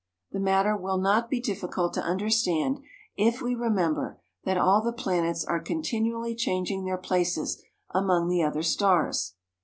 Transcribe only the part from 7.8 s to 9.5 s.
among the other stars.